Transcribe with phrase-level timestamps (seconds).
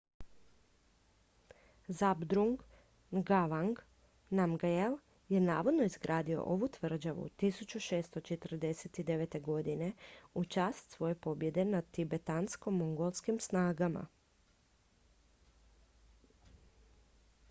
[1.97, 2.53] zhabdrung
[3.17, 3.75] ngawang
[4.39, 4.95] namgyel
[5.33, 9.41] je navodno izgradio ovu tvrđavu 1649.
[9.51, 9.91] godine
[10.33, 14.05] u čast svoje pobjede nad tibetansko-mongolskim snagama